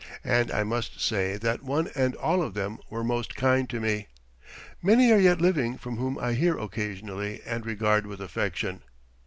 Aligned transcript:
And 0.23 0.49
I 0.51 0.63
must 0.63 0.99
say 0.99 1.37
that 1.37 1.61
one 1.61 1.87
and 1.93 2.15
all 2.15 2.41
of 2.41 2.55
them 2.55 2.79
were 2.89 3.03
most 3.03 3.35
kind 3.35 3.69
to 3.69 3.79
me. 3.79 4.07
Many 4.81 5.11
are 5.11 5.19
yet 5.19 5.39
living 5.41 5.77
from 5.77 5.97
whom 5.97 6.17
I 6.17 6.33
hear 6.33 6.57
occasionally 6.57 7.39
and 7.45 7.67
regard 7.67 8.07
with 8.07 8.19
affection. 8.19 8.81